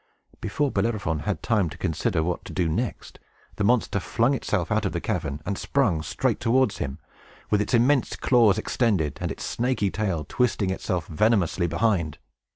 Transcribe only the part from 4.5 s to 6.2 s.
out of the cavern and sprung